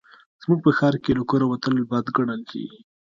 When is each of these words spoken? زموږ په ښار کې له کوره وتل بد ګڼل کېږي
زموږ 0.41 0.59
په 0.65 0.71
ښار 0.77 0.95
کې 1.03 1.11
له 1.17 1.23
کوره 1.29 1.45
وتل 1.47 1.73
بد 1.91 2.05
ګڼل 2.15 2.41
کېږي 2.51 2.79